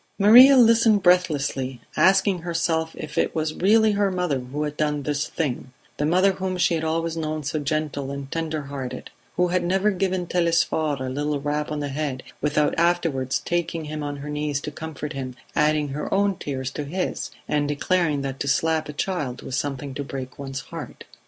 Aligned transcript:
Maria 0.17 0.57
listened 0.57 1.03
breathlessly; 1.03 1.79
asking 1.95 2.39
herself 2.39 2.95
if 2.97 3.19
it 3.19 3.35
was 3.35 3.53
really 3.61 3.91
her 3.91 4.09
mother 4.09 4.39
who 4.39 4.63
had 4.63 4.75
done 4.75 5.03
this 5.03 5.27
thing 5.27 5.71
the 5.97 6.07
mother 6.07 6.31
whom 6.31 6.57
she 6.57 6.73
had 6.73 6.83
always 6.83 7.15
known 7.15 7.43
so 7.43 7.59
gentle 7.59 8.09
and 8.09 8.31
tender 8.31 8.63
hearted; 8.63 9.11
who 9.35 9.49
had 9.49 9.63
never 9.63 9.91
given 9.91 10.25
Telesphore 10.25 10.97
a 11.05 11.07
little 11.07 11.39
rap 11.39 11.71
on 11.71 11.81
the 11.81 11.89
head 11.89 12.23
without 12.41 12.73
afterwards 12.79 13.43
taking 13.45 13.85
him 13.85 14.01
on 14.01 14.15
her 14.15 14.29
knees 14.31 14.59
to 14.61 14.71
comfort 14.71 15.13
him, 15.13 15.35
adding 15.55 15.89
her 15.89 16.11
own 16.11 16.35
tears 16.35 16.71
to 16.71 16.83
his, 16.83 17.29
and 17.47 17.67
declaring 17.67 18.23
that 18.23 18.39
to 18.39 18.47
slap 18.47 18.89
a 18.89 18.93
child 18.93 19.43
was 19.43 19.55
something 19.55 19.93
to 19.93 20.03
break 20.03 20.39
one's 20.39 20.61
heart. 20.61 21.03